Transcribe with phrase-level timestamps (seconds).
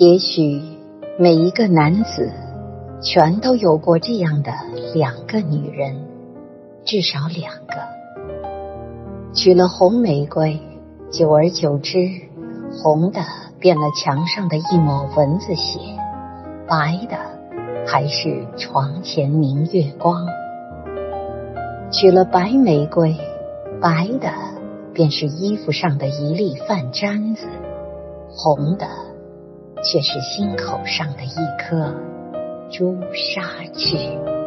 [0.00, 0.62] 也许
[1.18, 2.32] 每一个男子
[3.02, 4.50] 全都有过这样的
[4.94, 5.94] 两个女人，
[6.86, 9.34] 至少两个。
[9.34, 10.58] 娶了红玫瑰，
[11.10, 11.98] 久而久之，
[12.82, 13.20] 红的
[13.58, 15.78] 变了墙上的一抹蚊子血，
[16.66, 17.18] 白的
[17.86, 20.26] 还是床前明月光。
[21.90, 23.18] 娶了白玫瑰，
[23.82, 24.32] 白的
[24.94, 27.46] 便是衣服上的一粒饭粘子，
[28.30, 28.86] 红的
[29.82, 31.94] 却是心口上的一颗
[32.70, 34.39] 朱砂痣。